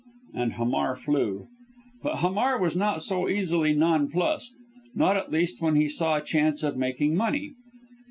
and 0.33 0.53
Hamar 0.53 0.95
flew. 0.95 1.47
But 2.01 2.21
Hamar 2.21 2.57
was 2.59 2.75
not 2.75 3.03
so 3.03 3.29
easily 3.29 3.75
nonplussed; 3.75 4.55
not 4.95 5.15
at 5.15 5.31
least 5.31 5.61
when 5.61 5.75
he 5.75 5.87
saw 5.87 6.15
a 6.15 6.21
chance 6.23 6.63
of 6.63 6.75
making 6.75 7.15
money. 7.15 7.53